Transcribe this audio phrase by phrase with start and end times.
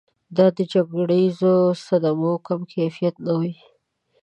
[0.37, 1.53] دا د جګړیزو
[1.85, 3.55] صدمو کم کیفیت نه وي.